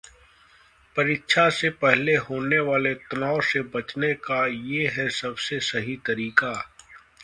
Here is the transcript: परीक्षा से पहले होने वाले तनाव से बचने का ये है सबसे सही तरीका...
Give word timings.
परीक्षा 0.95 1.47
से 1.49 1.69
पहले 1.83 2.15
होने 2.19 2.59
वाले 2.69 2.93
तनाव 2.95 3.41
से 3.51 3.61
बचने 3.75 4.13
का 4.13 4.45
ये 4.47 4.87
है 4.97 5.09
सबसे 5.21 5.59
सही 5.71 5.95
तरीका... 6.05 6.53